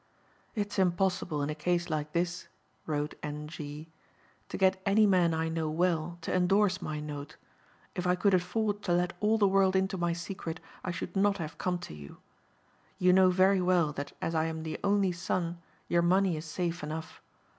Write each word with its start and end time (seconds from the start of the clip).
"It's 0.55 0.79
impossible 0.79 1.43
in 1.43 1.51
a 1.51 1.53
case 1.53 1.87
like 1.87 2.11
this," 2.11 2.47
wrote 2.87 3.13
"N.G.," 3.21 3.87
"to 4.49 4.57
get 4.57 4.81
any 4.83 5.05
man 5.05 5.31
I 5.31 5.47
know 5.47 5.69
well 5.69 6.17
to 6.21 6.33
endorse 6.33 6.81
my 6.81 6.99
note. 6.99 7.35
If 7.93 8.07
I 8.07 8.15
could 8.15 8.33
afford 8.33 8.81
to 8.81 8.93
let 8.93 9.13
all 9.19 9.37
the 9.37 9.47
world 9.47 9.75
into 9.75 9.97
my 9.99 10.13
secret, 10.13 10.59
I 10.83 10.89
should 10.89 11.15
not 11.15 11.37
have 11.37 11.59
come 11.59 11.77
to 11.85 11.93
you. 11.93 12.17
You 12.97 13.13
know 13.13 13.29
very 13.29 13.61
well 13.61 13.93
that 13.93 14.11
as 14.23 14.33
I 14.33 14.45
am 14.45 14.63
the 14.63 14.79
only 14.83 15.11
son 15.11 15.61
your 15.87 16.01
money 16.01 16.35
is 16.35 16.45
safe 16.45 16.81
enough. 16.81 17.21